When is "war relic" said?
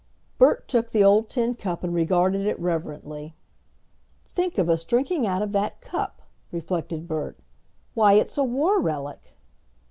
8.43-9.35